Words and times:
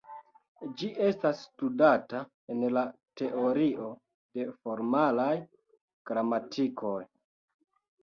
Ĝi 0.77 0.87
estas 1.07 1.43
studata 1.49 2.21
en 2.55 2.65
la 2.79 2.85
Teorio 3.23 3.93
de 4.41 4.49
formalaj 4.65 5.31
gramatikoj. 6.13 7.01